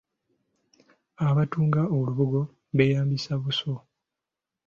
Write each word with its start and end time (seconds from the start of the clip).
Abatunga 1.27 1.81
olubugo 1.95 2.41
beeyambisa 2.75 3.33
buso. 3.41 3.73